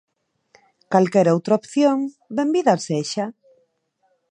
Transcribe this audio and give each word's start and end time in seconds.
Calquera 0.91 1.35
outra 1.37 1.57
opción, 1.59 1.97
benvida 2.37 2.75
sexa. 2.87 3.25